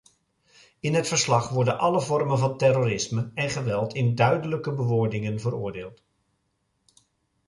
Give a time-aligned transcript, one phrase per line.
[0.79, 6.03] In het verslag worden alle vormen van terrorisme en geweld in duidelijke bewoordingen veroordeeld.